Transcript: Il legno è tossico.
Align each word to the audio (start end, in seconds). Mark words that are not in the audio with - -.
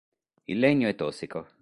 Il 0.47 0.57
legno 0.57 0.87
è 0.87 0.95
tossico. 0.95 1.47